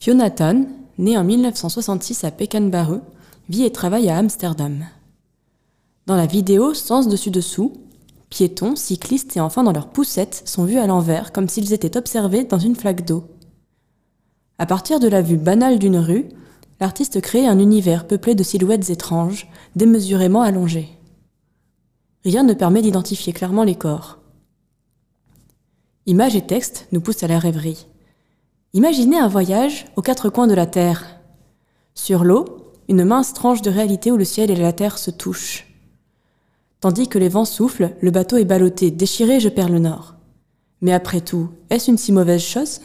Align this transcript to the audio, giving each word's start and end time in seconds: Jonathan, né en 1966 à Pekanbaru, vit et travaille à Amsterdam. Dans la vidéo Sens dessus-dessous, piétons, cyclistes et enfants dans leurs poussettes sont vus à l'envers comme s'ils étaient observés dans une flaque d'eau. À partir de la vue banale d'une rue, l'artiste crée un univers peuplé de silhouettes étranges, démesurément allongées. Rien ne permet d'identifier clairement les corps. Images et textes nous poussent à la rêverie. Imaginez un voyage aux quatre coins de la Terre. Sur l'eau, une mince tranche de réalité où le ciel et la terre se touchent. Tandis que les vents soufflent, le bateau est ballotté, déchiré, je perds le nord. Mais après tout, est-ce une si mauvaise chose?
Jonathan, 0.00 0.64
né 0.96 1.18
en 1.18 1.24
1966 1.24 2.24
à 2.24 2.30
Pekanbaru, 2.30 3.00
vit 3.50 3.64
et 3.64 3.70
travaille 3.70 4.08
à 4.08 4.16
Amsterdam. 4.16 4.86
Dans 6.06 6.16
la 6.16 6.24
vidéo 6.24 6.72
Sens 6.72 7.06
dessus-dessous, 7.06 7.74
piétons, 8.30 8.76
cyclistes 8.76 9.36
et 9.36 9.40
enfants 9.40 9.62
dans 9.62 9.72
leurs 9.72 9.90
poussettes 9.90 10.42
sont 10.46 10.64
vus 10.64 10.78
à 10.78 10.86
l'envers 10.86 11.32
comme 11.32 11.50
s'ils 11.50 11.74
étaient 11.74 11.98
observés 11.98 12.44
dans 12.44 12.58
une 12.58 12.76
flaque 12.76 13.04
d'eau. 13.04 13.24
À 14.56 14.64
partir 14.64 15.00
de 15.00 15.08
la 15.08 15.20
vue 15.20 15.36
banale 15.36 15.78
d'une 15.78 15.98
rue, 15.98 16.30
l'artiste 16.80 17.20
crée 17.20 17.46
un 17.46 17.58
univers 17.58 18.06
peuplé 18.06 18.34
de 18.34 18.42
silhouettes 18.42 18.88
étranges, 18.88 19.50
démesurément 19.76 20.40
allongées. 20.40 20.88
Rien 22.24 22.42
ne 22.42 22.54
permet 22.54 22.80
d'identifier 22.80 23.34
clairement 23.34 23.64
les 23.64 23.74
corps. 23.74 24.18
Images 26.06 26.36
et 26.36 26.46
textes 26.46 26.88
nous 26.90 27.02
poussent 27.02 27.22
à 27.22 27.28
la 27.28 27.38
rêverie. 27.38 27.86
Imaginez 28.72 29.18
un 29.18 29.26
voyage 29.26 29.86
aux 29.96 30.02
quatre 30.02 30.28
coins 30.28 30.46
de 30.46 30.54
la 30.54 30.66
Terre. 30.66 31.18
Sur 31.94 32.22
l'eau, 32.22 32.72
une 32.88 33.04
mince 33.04 33.34
tranche 33.34 33.62
de 33.62 33.70
réalité 33.70 34.12
où 34.12 34.16
le 34.16 34.24
ciel 34.24 34.48
et 34.48 34.54
la 34.54 34.72
terre 34.72 34.96
se 34.96 35.10
touchent. 35.10 35.66
Tandis 36.78 37.08
que 37.08 37.18
les 37.18 37.28
vents 37.28 37.44
soufflent, 37.44 37.90
le 38.00 38.12
bateau 38.12 38.36
est 38.36 38.44
ballotté, 38.44 38.92
déchiré, 38.92 39.40
je 39.40 39.48
perds 39.48 39.70
le 39.70 39.80
nord. 39.80 40.14
Mais 40.82 40.92
après 40.92 41.20
tout, 41.20 41.48
est-ce 41.68 41.90
une 41.90 41.98
si 41.98 42.12
mauvaise 42.12 42.42
chose? 42.42 42.80